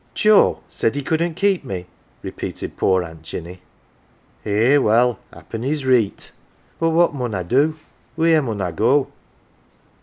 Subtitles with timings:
[0.15, 1.85] "Joe said he couldn't keep me?"
[2.23, 3.61] repeated poor Aunt Jinny."
[4.47, 6.31] Eh, well happen he's reet.
[6.79, 7.75] But what mun I do?
[8.17, 9.11] wheere mun I go